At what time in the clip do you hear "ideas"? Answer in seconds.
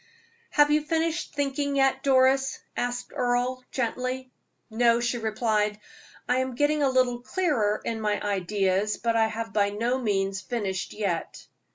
8.19-8.97